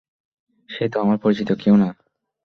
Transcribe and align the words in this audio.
সে 0.69 0.85
তো 0.89 0.97
আমার 0.99 1.17
পরিচিত 1.17 1.49
কেউ 1.53 1.75
না। 1.75 1.89